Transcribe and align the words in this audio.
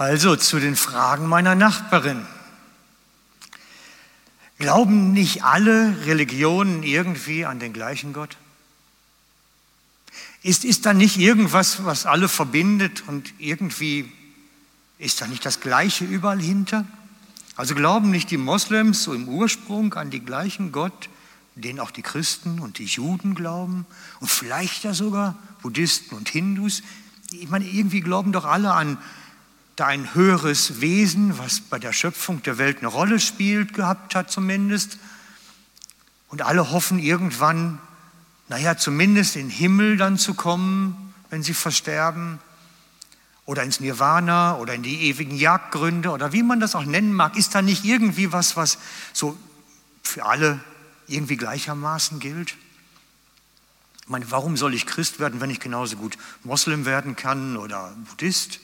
Also 0.00 0.34
zu 0.34 0.58
den 0.58 0.76
Fragen 0.76 1.26
meiner 1.26 1.54
Nachbarin. 1.54 2.24
Glauben 4.58 5.12
nicht 5.12 5.44
alle 5.44 6.06
Religionen 6.06 6.82
irgendwie 6.82 7.44
an 7.44 7.58
den 7.58 7.74
gleichen 7.74 8.14
Gott? 8.14 8.38
Ist, 10.42 10.64
ist 10.64 10.86
da 10.86 10.94
nicht 10.94 11.18
irgendwas, 11.18 11.84
was 11.84 12.06
alle 12.06 12.30
verbindet 12.30 13.04
und 13.08 13.34
irgendwie 13.36 14.10
ist 14.98 15.20
da 15.20 15.26
nicht 15.26 15.44
das 15.44 15.60
Gleiche 15.60 16.06
überall 16.06 16.40
hinter? 16.40 16.86
Also 17.54 17.74
glauben 17.74 18.10
nicht 18.10 18.30
die 18.30 18.38
Moslems 18.38 19.02
so 19.02 19.12
im 19.12 19.28
Ursprung 19.28 19.92
an 19.92 20.08
die 20.08 20.24
gleichen 20.24 20.72
Gott, 20.72 21.10
den 21.56 21.78
auch 21.78 21.90
die 21.90 22.00
Christen 22.00 22.60
und 22.60 22.78
die 22.78 22.86
Juden 22.86 23.34
glauben 23.34 23.84
und 24.20 24.30
vielleicht 24.30 24.82
ja 24.82 24.94
sogar 24.94 25.36
Buddhisten 25.60 26.14
und 26.14 26.30
Hindus? 26.30 26.82
Ich 27.32 27.50
meine, 27.50 27.66
irgendwie 27.66 28.00
glauben 28.00 28.32
doch 28.32 28.46
alle 28.46 28.72
an 28.72 28.96
da 29.80 29.86
ein 29.86 30.14
höheres 30.14 30.82
Wesen, 30.82 31.38
was 31.38 31.62
bei 31.62 31.78
der 31.78 31.94
Schöpfung 31.94 32.42
der 32.42 32.58
Welt 32.58 32.78
eine 32.78 32.88
Rolle 32.88 33.18
spielt, 33.18 33.72
gehabt 33.72 34.14
hat 34.14 34.30
zumindest. 34.30 34.98
Und 36.28 36.42
alle 36.42 36.70
hoffen 36.70 36.98
irgendwann, 36.98 37.78
naja, 38.48 38.76
zumindest 38.76 39.36
in 39.36 39.48
den 39.48 39.50
Himmel 39.50 39.96
dann 39.96 40.18
zu 40.18 40.34
kommen, 40.34 41.14
wenn 41.30 41.42
sie 41.42 41.54
versterben. 41.54 42.40
Oder 43.46 43.62
ins 43.62 43.80
Nirvana 43.80 44.58
oder 44.58 44.74
in 44.74 44.82
die 44.82 45.08
ewigen 45.08 45.36
Jagdgründe 45.36 46.10
oder 46.10 46.34
wie 46.34 46.42
man 46.42 46.60
das 46.60 46.74
auch 46.74 46.84
nennen 46.84 47.14
mag. 47.14 47.34
Ist 47.36 47.54
da 47.54 47.62
nicht 47.62 47.84
irgendwie 47.84 48.32
was, 48.32 48.56
was 48.56 48.76
so 49.14 49.36
für 50.02 50.26
alle 50.26 50.60
irgendwie 51.06 51.38
gleichermaßen 51.38 52.20
gilt? 52.20 52.54
Ich 54.02 54.08
meine, 54.08 54.30
warum 54.30 54.58
soll 54.58 54.74
ich 54.74 54.84
Christ 54.84 55.20
werden, 55.20 55.40
wenn 55.40 55.50
ich 55.50 55.58
genauso 55.58 55.96
gut 55.96 56.18
Moslem 56.44 56.84
werden 56.84 57.16
kann 57.16 57.56
oder 57.56 57.96
Buddhist? 58.08 58.60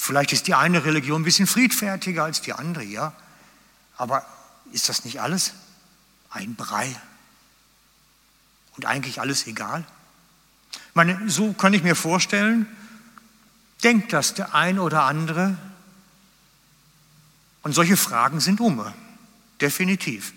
Vielleicht 0.00 0.32
ist 0.32 0.46
die 0.46 0.54
eine 0.54 0.84
Religion 0.84 1.20
ein 1.20 1.24
bisschen 1.24 1.48
friedfertiger 1.48 2.22
als 2.22 2.40
die 2.40 2.52
andere, 2.52 2.84
ja. 2.84 3.12
Aber 3.96 4.24
ist 4.72 4.88
das 4.88 5.04
nicht 5.04 5.20
alles 5.20 5.52
ein 6.30 6.54
Brei? 6.54 6.96
Und 8.76 8.86
eigentlich 8.86 9.20
alles 9.20 9.46
egal? 9.48 9.84
Ich 10.72 10.94
meine, 10.94 11.28
so 11.28 11.52
kann 11.52 11.74
ich 11.74 11.82
mir 11.82 11.96
vorstellen, 11.96 12.66
denkt 13.82 14.12
das 14.12 14.34
der 14.34 14.54
ein 14.54 14.78
oder 14.78 15.02
andere. 15.02 15.58
Und 17.62 17.72
solche 17.72 17.96
Fragen 17.96 18.40
sind 18.40 18.60
um, 18.60 18.86
definitiv. 19.60 20.32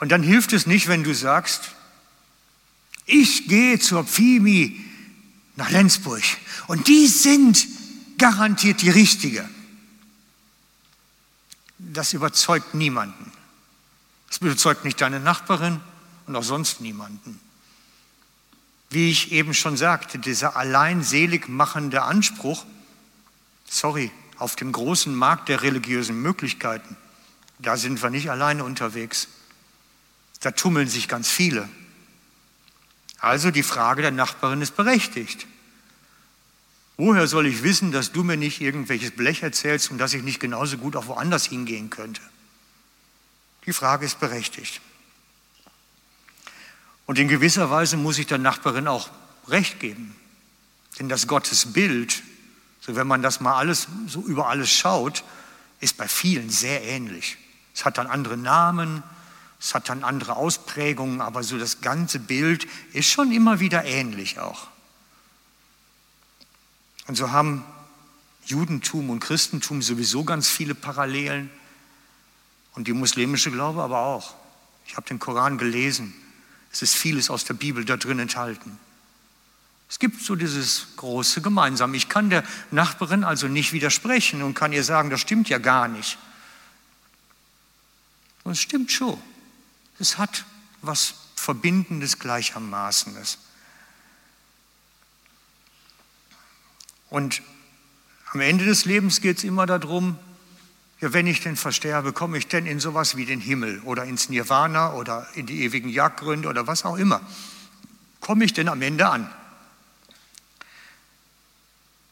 Und 0.00 0.08
dann 0.08 0.22
hilft 0.22 0.54
es 0.54 0.66
nicht, 0.66 0.88
wenn 0.88 1.04
du 1.04 1.14
sagst, 1.14 1.72
ich 3.04 3.46
gehe 3.46 3.78
zur 3.78 4.04
Pfimi 4.04 4.83
nach 5.56 5.70
Lenzburg. 5.70 6.22
Und 6.66 6.88
die 6.88 7.06
sind 7.06 7.66
garantiert 8.18 8.82
die 8.82 8.90
richtige. 8.90 9.48
Das 11.78 12.12
überzeugt 12.12 12.74
niemanden. 12.74 13.32
Das 14.28 14.38
überzeugt 14.38 14.84
nicht 14.84 15.00
deine 15.00 15.20
Nachbarin 15.20 15.80
und 16.26 16.36
auch 16.36 16.42
sonst 16.42 16.80
niemanden. 16.80 17.40
Wie 18.90 19.10
ich 19.10 19.32
eben 19.32 19.54
schon 19.54 19.76
sagte, 19.76 20.18
dieser 20.18 20.56
allein 20.56 21.02
selig 21.02 21.48
machende 21.48 22.02
Anspruch, 22.02 22.64
sorry, 23.68 24.10
auf 24.38 24.56
dem 24.56 24.72
großen 24.72 25.14
Markt 25.14 25.48
der 25.48 25.62
religiösen 25.62 26.20
Möglichkeiten, 26.20 26.96
da 27.58 27.76
sind 27.76 28.02
wir 28.02 28.10
nicht 28.10 28.30
alleine 28.30 28.64
unterwegs. 28.64 29.28
Da 30.40 30.50
tummeln 30.50 30.88
sich 30.88 31.08
ganz 31.08 31.28
viele. 31.28 31.68
Also 33.24 33.50
die 33.50 33.62
Frage 33.62 34.02
der 34.02 34.10
Nachbarin 34.10 34.60
ist 34.60 34.76
berechtigt. 34.76 35.46
Woher 36.98 37.26
soll 37.26 37.46
ich 37.46 37.62
wissen, 37.62 37.90
dass 37.90 38.12
du 38.12 38.22
mir 38.22 38.36
nicht 38.36 38.60
irgendwelches 38.60 39.12
Blech 39.12 39.42
erzählst 39.42 39.90
und 39.90 39.96
dass 39.96 40.12
ich 40.12 40.22
nicht 40.22 40.40
genauso 40.40 40.76
gut 40.76 40.94
auch 40.94 41.06
woanders 41.06 41.46
hingehen 41.46 41.88
könnte? 41.88 42.20
Die 43.64 43.72
Frage 43.72 44.04
ist 44.04 44.20
berechtigt. 44.20 44.82
Und 47.06 47.18
in 47.18 47.26
gewisser 47.26 47.70
Weise 47.70 47.96
muss 47.96 48.18
ich 48.18 48.26
der 48.26 48.36
Nachbarin 48.36 48.86
auch 48.88 49.08
recht 49.48 49.80
geben. 49.80 50.14
Denn 50.98 51.08
das 51.08 51.26
Gottesbild, 51.26 52.22
so 52.82 52.94
wenn 52.94 53.06
man 53.06 53.22
das 53.22 53.40
mal 53.40 53.54
alles 53.54 53.88
so 54.06 54.20
über 54.20 54.48
alles 54.48 54.70
schaut, 54.70 55.24
ist 55.80 55.96
bei 55.96 56.08
vielen 56.08 56.50
sehr 56.50 56.84
ähnlich. 56.84 57.38
Es 57.74 57.86
hat 57.86 57.96
dann 57.96 58.06
andere 58.06 58.36
Namen, 58.36 59.02
es 59.64 59.74
hat 59.74 59.88
dann 59.88 60.04
andere 60.04 60.36
Ausprägungen, 60.36 61.22
aber 61.22 61.42
so 61.42 61.56
das 61.56 61.80
ganze 61.80 62.18
Bild 62.18 62.66
ist 62.92 63.08
schon 63.08 63.32
immer 63.32 63.60
wieder 63.60 63.82
ähnlich 63.86 64.38
auch. 64.38 64.68
Und 67.06 67.14
so 67.14 67.32
haben 67.32 67.64
Judentum 68.44 69.08
und 69.08 69.20
Christentum 69.20 69.80
sowieso 69.80 70.22
ganz 70.22 70.50
viele 70.50 70.74
Parallelen 70.74 71.48
und 72.74 72.88
die 72.88 72.92
muslimische 72.92 73.50
Glaube 73.50 73.82
aber 73.82 74.00
auch. 74.00 74.34
Ich 74.84 74.98
habe 74.98 75.06
den 75.06 75.18
Koran 75.18 75.56
gelesen. 75.56 76.12
Es 76.70 76.82
ist 76.82 76.94
vieles 76.94 77.30
aus 77.30 77.46
der 77.46 77.54
Bibel 77.54 77.86
da 77.86 77.96
drin 77.96 78.18
enthalten. 78.18 78.78
Es 79.88 79.98
gibt 79.98 80.20
so 80.20 80.34
dieses 80.36 80.88
große 80.96 81.40
Gemeinsame. 81.40 81.96
Ich 81.96 82.10
kann 82.10 82.28
der 82.28 82.44
Nachbarin 82.70 83.24
also 83.24 83.48
nicht 83.48 83.72
widersprechen 83.72 84.42
und 84.42 84.52
kann 84.52 84.74
ihr 84.74 84.84
sagen, 84.84 85.08
das 85.08 85.22
stimmt 85.22 85.48
ja 85.48 85.56
gar 85.56 85.88
nicht. 85.88 86.18
Und 88.42 88.52
es 88.52 88.60
stimmt 88.60 88.92
schon. 88.92 89.18
Es 89.98 90.18
hat 90.18 90.44
was 90.82 91.14
Verbindendes 91.34 92.18
gleichermaßen. 92.18 93.16
Und 97.10 97.42
am 98.32 98.40
Ende 98.40 98.64
des 98.64 98.84
Lebens 98.84 99.20
geht 99.20 99.38
es 99.38 99.44
immer 99.44 99.66
darum, 99.66 100.18
ja, 101.00 101.12
wenn 101.12 101.26
ich 101.26 101.40
denn 101.40 101.56
versterbe, 101.56 102.12
komme 102.12 102.38
ich 102.38 102.48
denn 102.48 102.66
in 102.66 102.80
sowas 102.80 103.16
wie 103.16 103.26
den 103.26 103.40
Himmel 103.40 103.80
oder 103.80 104.04
ins 104.04 104.28
Nirvana 104.28 104.94
oder 104.94 105.28
in 105.34 105.46
die 105.46 105.62
ewigen 105.62 105.88
Jagdgründe 105.88 106.48
oder 106.48 106.66
was 106.66 106.84
auch 106.84 106.96
immer? 106.96 107.20
Komme 108.20 108.44
ich 108.44 108.52
denn 108.54 108.68
am 108.68 108.80
Ende 108.80 109.08
an? 109.08 109.30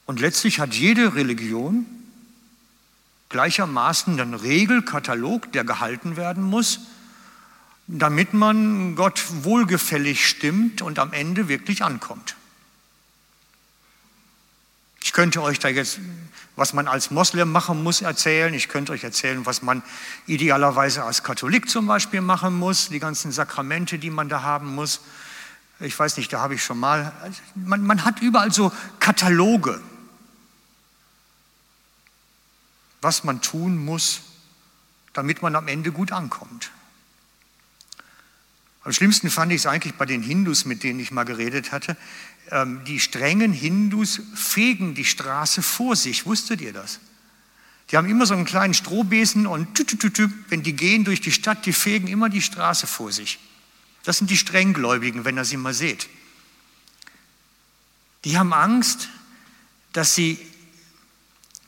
Und 0.05 0.21
letztlich 0.21 0.61
hat 0.61 0.75
jede 0.75 1.15
Religion 1.15 1.87
gleichermaßen 3.31 4.21
einen 4.21 4.35
Regelkatalog, 4.35 5.51
der 5.53 5.65
gehalten 5.65 6.17
werden 6.17 6.43
muss, 6.43 6.81
damit 7.99 8.33
man 8.33 8.95
Gott 8.95 9.23
wohlgefällig 9.45 10.27
stimmt 10.27 10.81
und 10.81 10.99
am 10.99 11.13
Ende 11.13 11.49
wirklich 11.49 11.85
ankommt. 11.85 12.37
Ich 15.03 15.13
könnte 15.13 15.43
euch 15.43 15.59
da 15.59 15.69
jetzt, 15.69 15.99
was 16.57 16.73
man 16.73 16.89
als 16.89 17.11
Moslem 17.11 17.53
machen 17.53 17.83
muss, 17.83 18.01
erzählen. 18.01 18.55
Ich 18.55 18.69
könnte 18.69 18.93
euch 18.93 19.05
erzählen, 19.05 19.45
was 19.45 19.61
man 19.61 19.83
idealerweise 20.27 21.05
als 21.05 21.23
Katholik 21.23 21.69
zum 21.69 21.87
Beispiel 21.87 22.23
machen 22.23 22.55
muss, 22.59 22.89
die 22.89 22.99
ganzen 22.99 23.31
Sakramente, 23.31 23.99
die 23.99 24.11
man 24.11 24.31
da 24.31 24.41
haben 24.41 24.75
muss. 24.75 25.01
Ich 25.79 25.99
weiß 25.99 26.17
nicht, 26.17 26.33
da 26.33 26.41
habe 26.41 26.55
ich 26.55 26.65
schon 26.65 26.81
mal. 26.81 27.13
Man, 27.55 27.83
man 27.83 28.07
hat 28.07 28.23
überall 28.23 28.53
so 28.53 28.73
Kataloge, 29.01 29.81
was 33.03 33.23
man 33.25 33.43
tun 33.43 33.77
muss, 33.77 34.23
damit 35.13 35.43
man 35.43 35.57
am 35.57 35.69
Ende 35.69 35.93
gut 35.93 36.13
ankommt. 36.13 36.71
Am 38.85 38.93
schlimmsten 38.93 39.31
fand 39.31 39.53
ich 39.53 39.59
es 39.59 39.67
eigentlich 39.67 39.95
bei 39.95 40.07
den 40.07 40.23
Hindus, 40.23 40.65
mit 40.65 40.83
denen 40.83 40.99
ich 40.99 41.13
mal 41.13 41.25
geredet 41.25 41.71
hatte. 41.71 41.97
Ähm, 42.51 42.83
die 42.85 42.99
strengen 42.99 43.53
Hindus 43.53 44.21
fegen 44.35 44.95
die 44.95 45.05
Straße 45.05 45.63
vor 45.63 45.95
sich. 45.95 46.27
Wusstet 46.27 46.61
ihr 46.61 46.73
das? 46.73 46.99
Die 47.91 47.97
haben 47.97 48.09
immer 48.09 48.27
so 48.27 48.35
einen 48.35 48.45
kleinen 48.45 48.75
Strohbesen 48.75 49.47
und 49.47 49.75
tü, 49.75 49.85
tü, 49.85 50.11
tü, 50.11 50.29
wenn 50.49 50.63
die 50.63 50.73
gehen 50.73 51.05
durch 51.05 51.21
die 51.21 51.31
Stadt, 51.31 51.65
die 51.67 51.73
fegen 51.73 52.09
immer 52.09 52.29
die 52.29 52.43
Straße 52.43 52.87
vor 52.87 53.13
sich. 53.13 53.39
Das 54.03 54.19
sind 54.19 54.31
die 54.31 54.37
Strenggläubigen, 54.37 55.25
wenn 55.25 55.37
ihr 55.37 55.45
sie 55.45 55.57
mal 55.57 55.75
seht. 55.75 56.09
Die 58.25 58.37
haben 58.39 58.53
Angst, 58.53 59.09
dass 59.93 60.15
sie, 60.15 60.39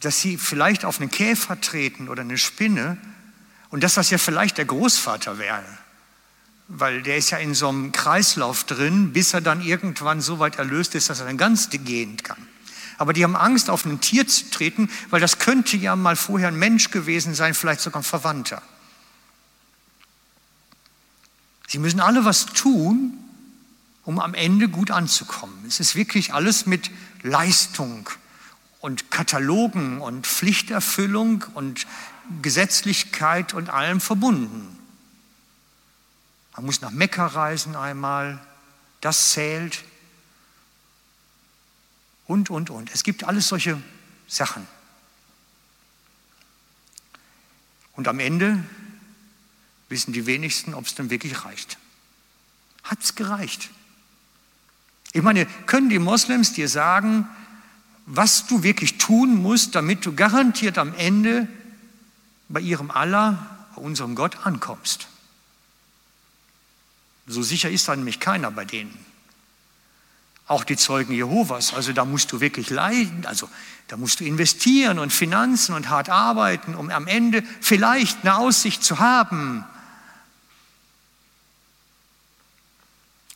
dass 0.00 0.20
sie 0.20 0.36
vielleicht 0.36 0.84
auf 0.84 1.00
einen 1.00 1.10
Käfer 1.10 1.60
treten 1.60 2.08
oder 2.08 2.22
eine 2.22 2.38
Spinne 2.38 2.96
und 3.70 3.84
dass 3.84 3.94
das 3.94 4.10
ja 4.10 4.18
vielleicht 4.18 4.58
der 4.58 4.64
Großvater 4.64 5.38
wäre 5.38 5.64
weil 6.68 7.02
der 7.02 7.18
ist 7.18 7.30
ja 7.30 7.38
in 7.38 7.54
so 7.54 7.68
einem 7.68 7.92
Kreislauf 7.92 8.64
drin, 8.64 9.12
bis 9.12 9.34
er 9.34 9.40
dann 9.40 9.60
irgendwann 9.60 10.20
so 10.20 10.38
weit 10.38 10.56
erlöst 10.56 10.94
ist, 10.94 11.10
dass 11.10 11.20
er 11.20 11.26
dann 11.26 11.36
ganz 11.36 11.68
gehen 11.70 12.16
kann. 12.16 12.48
Aber 12.96 13.12
die 13.12 13.24
haben 13.24 13.36
Angst, 13.36 13.70
auf 13.70 13.84
ein 13.84 14.00
Tier 14.00 14.26
zu 14.26 14.50
treten, 14.50 14.88
weil 15.10 15.20
das 15.20 15.38
könnte 15.38 15.76
ja 15.76 15.96
mal 15.96 16.16
vorher 16.16 16.48
ein 16.48 16.58
Mensch 16.58 16.90
gewesen 16.90 17.34
sein, 17.34 17.54
vielleicht 17.54 17.80
sogar 17.80 18.00
ein 18.00 18.04
Verwandter. 18.04 18.62
Sie 21.66 21.78
müssen 21.78 22.00
alle 22.00 22.24
was 22.24 22.46
tun, 22.46 23.18
um 24.04 24.20
am 24.20 24.34
Ende 24.34 24.68
gut 24.68 24.90
anzukommen. 24.90 25.64
Es 25.66 25.80
ist 25.80 25.96
wirklich 25.96 26.32
alles 26.32 26.66
mit 26.66 26.90
Leistung 27.22 28.08
und 28.80 29.10
Katalogen 29.10 30.00
und 30.00 30.26
Pflichterfüllung 30.26 31.44
und 31.54 31.86
Gesetzlichkeit 32.42 33.54
und 33.54 33.70
allem 33.70 34.00
verbunden. 34.00 34.78
Man 36.56 36.66
muss 36.66 36.80
nach 36.80 36.90
Mekka 36.90 37.26
reisen 37.26 37.76
einmal, 37.76 38.40
das 39.00 39.32
zählt. 39.32 39.84
Und, 42.26 42.50
und, 42.50 42.70
und. 42.70 42.90
Es 42.94 43.02
gibt 43.02 43.24
alles 43.24 43.48
solche 43.48 43.80
Sachen. 44.26 44.66
Und 47.96 48.08
am 48.08 48.18
Ende 48.18 48.62
wissen 49.88 50.12
die 50.12 50.26
wenigsten, 50.26 50.74
ob 50.74 50.86
es 50.86 50.94
denn 50.94 51.10
wirklich 51.10 51.44
reicht. 51.44 51.78
Hat 52.82 53.02
es 53.02 53.14
gereicht? 53.14 53.70
Ich 55.12 55.22
meine, 55.22 55.46
können 55.66 55.90
die 55.90 55.98
Moslems 55.98 56.52
dir 56.52 56.68
sagen, 56.68 57.28
was 58.06 58.46
du 58.46 58.62
wirklich 58.62 58.98
tun 58.98 59.36
musst, 59.36 59.74
damit 59.74 60.04
du 60.04 60.14
garantiert 60.14 60.78
am 60.78 60.94
Ende 60.94 61.48
bei 62.48 62.60
ihrem 62.60 62.90
Allah, 62.90 63.68
bei 63.74 63.82
unserem 63.82 64.14
Gott 64.14 64.44
ankommst? 64.44 65.08
So 67.26 67.42
sicher 67.42 67.70
ist 67.70 67.88
da 67.88 67.96
nämlich 67.96 68.20
keiner 68.20 68.50
bei 68.50 68.64
denen. 68.64 68.96
Auch 70.46 70.64
die 70.64 70.76
Zeugen 70.76 71.14
Jehovas, 71.14 71.72
also 71.72 71.92
da 71.92 72.04
musst 72.04 72.30
du 72.32 72.40
wirklich 72.40 72.68
leiden, 72.68 73.24
also 73.24 73.48
da 73.88 73.96
musst 73.96 74.20
du 74.20 74.24
investieren 74.24 74.98
und 74.98 75.10
Finanzen 75.10 75.74
und 75.74 75.88
hart 75.88 76.10
arbeiten, 76.10 76.74
um 76.74 76.90
am 76.90 77.06
Ende 77.06 77.42
vielleicht 77.60 78.22
eine 78.22 78.36
Aussicht 78.36 78.84
zu 78.84 78.98
haben. 78.98 79.64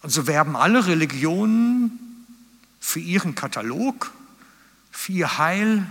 Und 0.03 0.11
so 0.11 0.27
werben 0.27 0.55
alle 0.55 0.87
Religionen 0.87 1.99
für 2.79 3.01
ihren 3.01 3.35
Katalog, 3.35 4.13
für 4.91 5.13
ihr 5.13 5.39
Heil. 5.39 5.87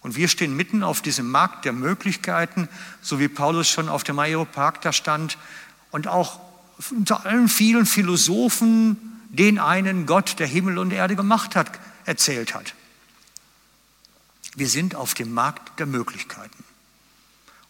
Und 0.00 0.16
wir 0.16 0.28
stehen 0.28 0.56
mitten 0.56 0.82
auf 0.82 1.02
diesem 1.02 1.30
Markt 1.30 1.64
der 1.64 1.72
Möglichkeiten, 1.72 2.68
so 3.00 3.18
wie 3.18 3.28
Paulus 3.28 3.68
schon 3.68 3.88
auf 3.88 4.04
dem 4.04 4.18
Aeropark 4.18 4.80
da 4.82 4.92
stand 4.92 5.38
und 5.90 6.08
auch 6.08 6.45
unter 6.90 7.24
allen 7.24 7.48
vielen 7.48 7.86
Philosophen 7.86 8.96
den 9.28 9.58
einen 9.58 10.06
Gott, 10.06 10.38
der 10.38 10.46
Himmel 10.46 10.78
und 10.78 10.92
Erde 10.92 11.16
gemacht 11.16 11.56
hat, 11.56 11.70
erzählt 12.04 12.54
hat. 12.54 12.74
Wir 14.54 14.68
sind 14.68 14.94
auf 14.94 15.14
dem 15.14 15.32
Markt 15.32 15.78
der 15.78 15.86
Möglichkeiten. 15.86 16.64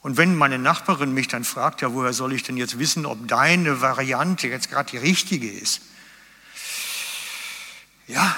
Und 0.00 0.16
wenn 0.16 0.36
meine 0.36 0.58
Nachbarin 0.58 1.12
mich 1.12 1.26
dann 1.26 1.42
fragt, 1.42 1.82
ja, 1.82 1.92
woher 1.92 2.12
soll 2.12 2.32
ich 2.32 2.44
denn 2.44 2.56
jetzt 2.56 2.78
wissen, 2.78 3.06
ob 3.06 3.26
deine 3.26 3.80
Variante 3.80 4.46
jetzt 4.46 4.70
gerade 4.70 4.90
die 4.90 4.98
richtige 4.98 5.50
ist? 5.50 5.80
Ja. 8.06 8.36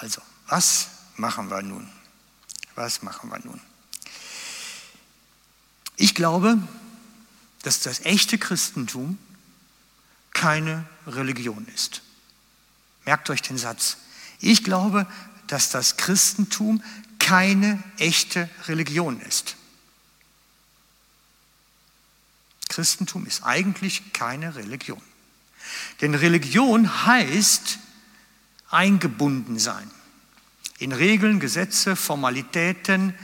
Also, 0.00 0.20
was 0.48 0.88
machen 1.16 1.50
wir 1.50 1.62
nun? 1.62 1.88
Was 2.74 3.02
machen 3.02 3.30
wir 3.30 3.38
nun? 3.44 3.60
Ich 6.00 6.14
glaube, 6.14 6.56
dass 7.60 7.80
das 7.80 8.06
echte 8.06 8.38
Christentum 8.38 9.18
keine 10.32 10.86
Religion 11.06 11.66
ist. 11.74 12.00
Merkt 13.04 13.28
euch 13.28 13.42
den 13.42 13.58
Satz. 13.58 13.98
Ich 14.40 14.64
glaube, 14.64 15.06
dass 15.46 15.68
das 15.68 15.98
Christentum 15.98 16.82
keine 17.18 17.82
echte 17.98 18.48
Religion 18.66 19.20
ist. 19.20 19.56
Christentum 22.70 23.26
ist 23.26 23.42
eigentlich 23.42 24.14
keine 24.14 24.54
Religion. 24.56 25.02
Denn 26.00 26.14
Religion 26.14 27.04
heißt 27.04 27.78
eingebunden 28.70 29.58
sein 29.58 29.90
in 30.78 30.92
Regeln, 30.92 31.40
Gesetze, 31.40 31.94
Formalitäten, 31.94 33.14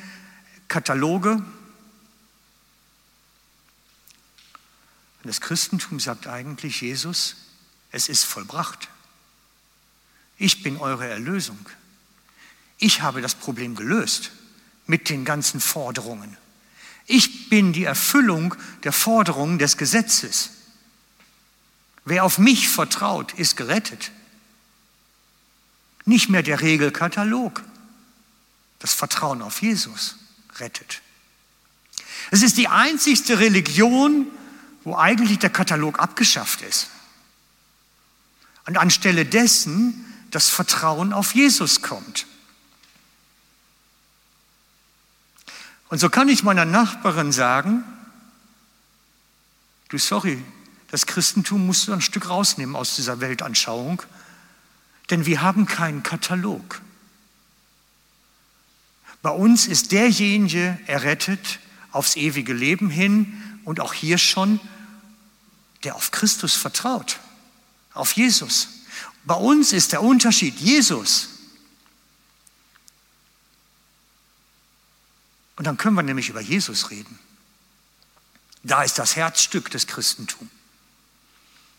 Kataloge. 0.69 1.43
Und 5.27 5.31
das 5.31 5.41
Christentum 5.41 5.99
sagt 5.99 6.29
eigentlich, 6.29 6.83
Jesus, 6.83 7.35
es 7.91 8.09
ist 8.09 8.23
vollbracht. 8.23 8.89
Ich 10.39 10.63
bin 10.63 10.77
eure 10.77 11.09
Erlösung. 11.09 11.59
Ich 12.79 13.03
habe 13.03 13.21
das 13.21 13.35
Problem 13.35 13.75
gelöst 13.75 14.31
mit 14.87 15.09
den 15.09 15.25
ganzen 15.25 15.59
Forderungen. 15.59 16.37
Ich 17.07 17.49
bin 17.49 17.73
die 17.73 17.83
Erfüllung 17.83 18.55
der 18.85 18.93
Forderungen 18.93 19.59
des 19.59 19.77
Gesetzes. 19.77 20.51
Wer 22.05 22.23
auf 22.23 22.39
mich 22.39 22.69
vertraut, 22.69 23.33
ist 23.33 23.57
gerettet. 23.57 24.13
Nicht 26.05 26.29
mehr 26.29 26.45
der 26.45 26.61
Regelkatalog. 26.61 27.65
Das 28.79 28.95
Vertrauen 28.95 29.43
auf 29.43 29.61
Jesus 29.61 30.15
rettet. 30.61 31.03
Es 32.31 32.43
ist 32.43 32.57
die 32.59 32.69
einzigste 32.69 33.41
Religion, 33.41 34.31
wo 34.87 34.97
eigentlich 34.97 35.41
der 35.41 35.51
Katalog 35.51 35.99
abgeschafft 35.99 36.63
ist. 36.63 36.91
Und 38.67 38.79
anstelle 38.79 39.27
dessen 39.27 40.05
das 40.31 40.49
Vertrauen 40.49 41.13
auf 41.13 41.35
Jesus 41.35 41.83
kommt. 41.83 42.25
Und 45.89 45.99
so 45.99 46.09
kann 46.09 46.29
ich 46.29 46.45
meiner 46.45 46.65
Nachbarin 46.65 47.33
sagen, 47.33 47.83
du 49.89 49.99
sorry, 49.99 50.41
das 50.93 51.07
Christentum 51.07 51.67
musst 51.67 51.89
du 51.89 51.93
ein 51.93 52.01
Stück 52.01 52.29
rausnehmen 52.29 52.77
aus 52.77 52.95
dieser 52.95 53.19
Weltanschauung, 53.19 54.03
denn 55.11 55.27
wir 55.27 55.43
haben 55.43 55.67
keinen 55.67 56.05
Katalog. 56.05 56.81
Bei 59.21 59.31
uns 59.31 59.67
ist 59.67 59.91
derjenige 59.91 60.79
errettet 60.87 61.59
aufs 61.91 62.15
ewige 62.15 62.53
Leben 62.53 62.89
hin 62.89 63.61
und 63.65 63.81
auch 63.81 63.93
hier 63.93 64.19
schon, 64.19 64.61
der 65.87 65.95
auf 65.95 66.11
Christus 66.11 66.57
vertraut, 66.57 67.21
auf 67.95 68.13
Jesus. 68.17 68.69
Bei 69.23 69.37
uns 69.37 69.73
ist 69.73 69.93
der 69.93 70.03
Unterschied 70.03 70.59
Jesus. 70.59 71.29
Und 75.55 75.65
dann 75.65 75.77
können 75.77 75.95
wir 75.95 76.03
nämlich 76.03 76.29
über 76.29 76.41
Jesus 76.41 76.91
reden. 76.91 77.21
Da 78.65 78.83
ist 78.83 78.99
das 78.99 79.15
Herzstück 79.15 79.71
des 79.71 79.87
Christentums. 79.87 80.51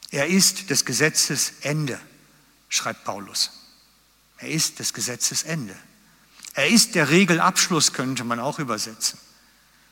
Er 0.09 0.27
ist 0.27 0.69
des 0.69 0.85
Gesetzes 0.85 1.51
Ende, 1.59 1.99
schreibt 2.69 3.03
Paulus. 3.03 3.51
Er 4.37 4.51
ist 4.51 4.79
des 4.79 4.93
Gesetzes 4.93 5.43
Ende. 5.43 5.75
Er 6.53 6.69
ist 6.69 6.95
der 6.95 7.09
Regelabschluss, 7.09 7.91
könnte 7.91 8.23
man 8.23 8.39
auch 8.39 8.57
übersetzen. 8.57 9.19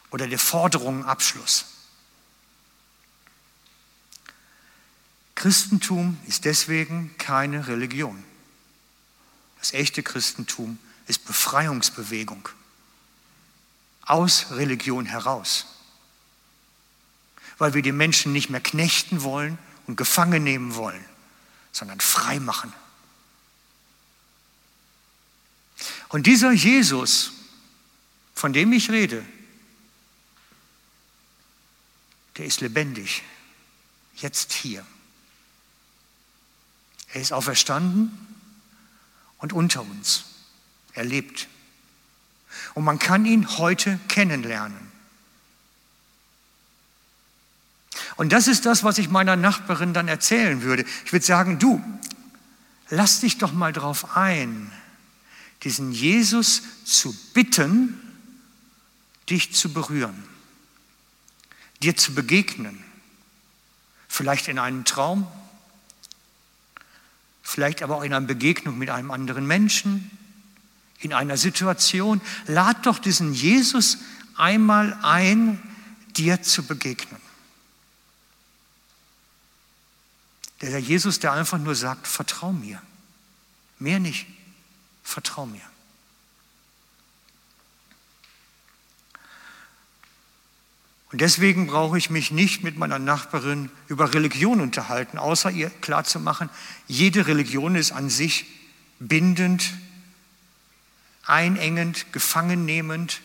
Oder 0.10 0.26
der 0.26 0.40
Forderungenabschluss. 0.40 1.66
Christentum 5.46 6.18
ist 6.26 6.46
deswegen 6.46 7.16
keine 7.20 7.68
Religion. 7.68 8.24
Das 9.60 9.74
echte 9.74 10.02
Christentum 10.02 10.80
ist 11.06 11.24
Befreiungsbewegung 11.24 12.50
aus 14.02 14.48
Religion 14.50 15.06
heraus. 15.06 15.68
Weil 17.60 17.76
wir 17.76 17.84
die 17.84 17.92
Menschen 17.92 18.34
nicht 18.34 18.50
mehr 18.50 18.60
knechten 18.60 19.22
wollen 19.22 19.60
und 19.86 19.98
gefangen 19.98 20.44
nehmen 20.44 20.74
wollen, 20.74 21.06
sondern 21.72 22.00
frei 22.00 22.40
machen. 22.40 22.74
Und 26.10 26.26
dieser 26.26 26.54
Jesus, 26.54 27.34
von 28.34 28.52
dem 28.52 28.74
ich 28.74 28.90
rede, 28.90 29.24
der 32.38 32.48
ist 32.48 32.62
lebendig, 32.62 33.22
jetzt 34.16 34.52
hier. 34.52 34.84
Er 37.16 37.22
ist 37.22 37.32
auferstanden 37.32 38.12
und 39.38 39.54
unter 39.54 39.82
uns. 39.82 40.26
Er 40.92 41.06
lebt. 41.06 41.48
Und 42.74 42.84
man 42.84 43.00
kann 43.00 43.26
ihn 43.26 43.58
heute 43.58 44.02
kennenlernen. 44.10 44.92
Und 48.18 48.34
das 48.34 48.50
ist 48.50 48.66
das, 48.66 48.84
was 48.84 48.98
ich 48.98 49.10
meiner 49.10 49.38
Nachbarin 49.38 49.94
dann 49.94 50.10
erzählen 50.10 50.62
würde. 50.62 50.84
Ich 51.06 51.14
würde 51.14 51.26
sagen, 51.26 51.58
du, 51.58 51.82
lass 52.90 53.22
dich 53.22 53.38
doch 53.38 53.54
mal 53.54 53.72
drauf 53.72 54.18
ein, 54.18 54.70
diesen 55.64 55.94
Jesus 55.94 56.64
zu 56.84 57.16
bitten, 57.34 57.98
dich 59.30 59.54
zu 59.54 59.72
berühren, 59.72 60.22
dir 61.82 61.96
zu 61.96 62.14
begegnen. 62.14 62.84
Vielleicht 64.10 64.50
in 64.50 64.60
einem 64.60 64.84
Traum, 64.84 65.26
vielleicht 67.46 67.84
aber 67.84 67.98
auch 67.98 68.02
in 68.02 68.12
einer 68.12 68.26
Begegnung 68.26 68.78
mit 68.78 68.90
einem 68.90 69.12
anderen 69.12 69.46
Menschen, 69.46 70.10
in 71.00 71.14
einer 71.14 71.38
Situation, 71.38 72.20
lad 72.48 72.86
doch 72.88 72.98
diesen 72.98 73.34
Jesus 73.34 74.00
einmal 74.36 74.98
ein, 75.04 75.62
dir 76.18 76.42
zu 76.42 76.64
begegnen. 76.64 77.22
Der 80.62 80.80
Jesus, 80.80 81.20
der 81.20 81.34
einfach 81.34 81.60
nur 81.60 81.76
sagt, 81.76 82.08
vertrau 82.08 82.52
mir. 82.52 82.82
Mehr 83.78 84.00
nicht, 84.00 84.26
vertrau 85.04 85.46
mir. 85.46 85.62
Und 91.16 91.22
deswegen 91.22 91.68
brauche 91.68 91.98
ich 91.98 92.10
mich 92.10 92.32
nicht 92.32 92.62
mit 92.62 92.76
meiner 92.76 93.00
Nachbarin 93.00 93.72
über 93.88 94.14
Religion 94.14 94.60
unterhalten, 94.60 95.18
außer 95.18 95.50
ihr 95.50 95.70
klarzumachen, 95.70 96.50
jede 96.88 97.28
Religion 97.28 97.76
ist 97.76 97.94
an 97.94 98.10
sich 98.10 98.46
bindend, 99.00 99.64
einengend, 101.24 102.12
gefangennehmend. 102.12 103.22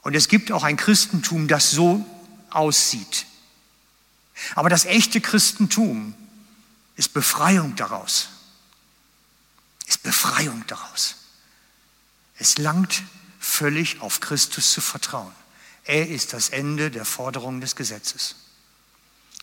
Und 0.00 0.16
es 0.16 0.28
gibt 0.28 0.50
auch 0.50 0.62
ein 0.62 0.78
Christentum, 0.78 1.46
das 1.46 1.70
so 1.70 2.06
aussieht. 2.48 3.26
Aber 4.54 4.70
das 4.70 4.86
echte 4.86 5.20
Christentum 5.20 6.14
ist 6.96 7.12
Befreiung 7.12 7.76
daraus. 7.76 8.30
Ist 9.88 10.02
Befreiung 10.04 10.64
daraus. 10.68 11.16
Es 12.38 12.56
langt 12.56 13.02
völlig 13.38 14.00
auf 14.00 14.20
Christus 14.20 14.72
zu 14.72 14.80
vertrauen. 14.80 15.34
Er 15.88 16.06
ist 16.06 16.34
das 16.34 16.50
Ende 16.50 16.90
der 16.90 17.06
Forderung 17.06 17.62
des 17.62 17.74
Gesetzes. 17.74 18.36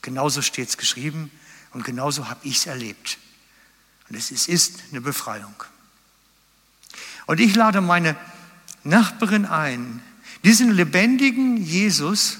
Genauso 0.04 0.44
steht 0.44 0.70
es 0.70 0.78
geschrieben 0.78 1.32
und 1.72 1.84
genauso 1.84 2.30
habe 2.30 2.40
ich 2.48 2.58
es 2.58 2.66
erlebt. 2.68 3.18
Und 4.08 4.16
es 4.16 4.30
ist 4.30 4.84
eine 4.92 5.02
Befreiung. 5.02 5.56
Und 7.26 7.40
ich 7.40 7.56
lade 7.56 7.82
meine 7.82 8.16
Nachbarin 8.84 9.48
ein, 9.48 10.04
diesen 10.44 10.70
lebendigen 10.70 11.58
Jesus 11.58 12.38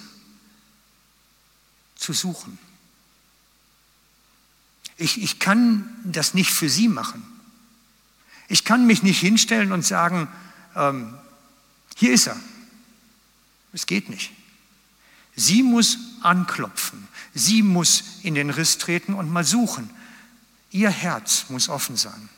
zu 1.96 2.14
suchen. 2.14 2.60
Ich, 4.98 5.20
ich 5.20 5.40
kann 5.40 5.90
das 6.04 6.36
nicht 6.36 6.52
für 6.52 6.70
sie 6.70 6.90
machen. 6.90 7.26
Ich 8.50 8.66
kann 8.66 8.86
mich 8.86 9.02
nicht 9.02 9.20
hinstellen 9.20 9.72
und 9.72 9.84
sagen, 9.84 10.28
ähm, 10.76 11.18
hier 11.96 12.14
ist 12.14 12.28
er. 12.28 12.40
Es 13.76 13.86
geht 13.86 14.10
nicht. 14.10 14.32
Sie 15.36 15.62
muss 15.62 15.98
anklopfen. 16.22 17.10
Sie 17.34 17.62
muss 17.62 18.20
in 18.24 18.34
den 18.34 18.50
Riss 18.50 18.78
treten 18.78 19.14
und 19.14 19.30
mal 19.30 19.44
suchen. 19.44 19.90
Ihr 20.72 20.90
Herz 20.90 21.48
muss 21.50 21.68
offen 21.68 21.98
sein. 21.98 22.30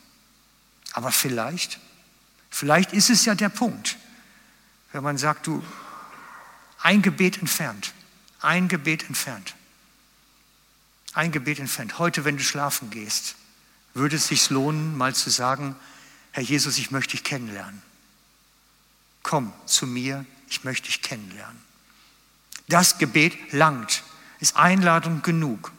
Aber 0.92 1.12
vielleicht, 1.12 1.78
vielleicht 2.50 2.92
ist 2.92 3.08
es 3.08 3.24
ja 3.24 3.36
der 3.36 3.50
Punkt, 3.50 3.96
wenn 4.92 5.04
man 5.04 5.16
sagt, 5.16 5.46
du, 5.46 5.62
ein 6.82 7.02
Gebet 7.02 7.38
entfernt, 7.38 7.94
ein 8.40 8.66
Gebet 8.66 9.04
entfernt, 9.04 9.54
ein 11.12 11.30
Gebet 11.30 11.60
entfernt. 11.60 12.00
Heute, 12.00 12.24
wenn 12.24 12.36
du 12.36 12.42
schlafen 12.42 12.90
gehst, 12.90 13.36
würde 13.94 14.16
es 14.16 14.26
sich 14.26 14.50
lohnen, 14.50 14.96
mal 14.96 15.14
zu 15.14 15.30
sagen, 15.30 15.76
Herr 16.32 16.42
Jesus, 16.42 16.78
ich 16.78 16.90
möchte 16.90 17.12
dich 17.12 17.22
kennenlernen. 17.22 17.80
Komm 19.22 19.52
zu 19.66 19.86
mir, 19.86 20.24
ich 20.48 20.64
möchte 20.64 20.86
dich 20.86 21.02
kennenlernen. 21.02 21.60
Das 22.68 22.98
Gebet 22.98 23.52
langt, 23.52 24.02
ist 24.40 24.56
Einladung 24.56 25.22
genug. 25.22 25.72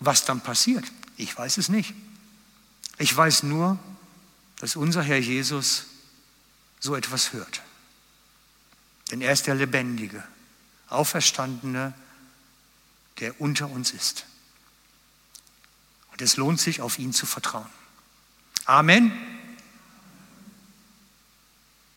Was 0.00 0.24
dann 0.24 0.40
passiert, 0.40 0.84
ich 1.16 1.36
weiß 1.36 1.58
es 1.58 1.68
nicht. 1.68 1.94
Ich 2.98 3.16
weiß 3.16 3.44
nur, 3.44 3.78
dass 4.56 4.76
unser 4.76 5.02
Herr 5.02 5.18
Jesus 5.18 5.86
so 6.80 6.94
etwas 6.94 7.32
hört. 7.32 7.62
Denn 9.10 9.20
er 9.20 9.32
ist 9.32 9.46
der 9.46 9.54
Lebendige, 9.54 10.22
Auferstandene, 10.88 11.94
der 13.18 13.40
unter 13.40 13.68
uns 13.68 13.90
ist. 13.90 14.26
Und 16.12 16.22
es 16.22 16.36
lohnt 16.36 16.60
sich, 16.60 16.80
auf 16.80 16.98
ihn 16.98 17.12
zu 17.12 17.26
vertrauen. 17.26 17.68
Amen. 18.64 19.12